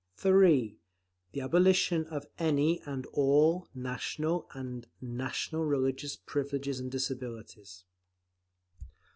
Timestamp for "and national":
4.51-5.63